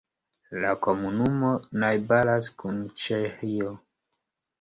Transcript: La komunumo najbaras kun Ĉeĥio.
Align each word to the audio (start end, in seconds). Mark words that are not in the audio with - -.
La 0.61 0.69
komunumo 0.85 1.51
najbaras 1.83 2.49
kun 2.63 2.79
Ĉeĥio. 3.03 3.75